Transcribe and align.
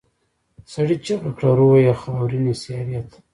سړي 0.73 0.95
چيغه 1.05 1.31
کړه 1.37 1.49
روح 1.59 1.75
یې 1.85 1.93
خاورینې 2.01 2.53
سیارې 2.61 3.01
ته. 3.09 3.17